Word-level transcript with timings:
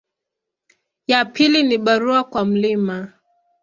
Ya 1.07 1.25
pili 1.25 1.63
ni 1.63 1.77
barua 1.77 2.23
kwa 2.23 2.45
Mt. 2.45 3.09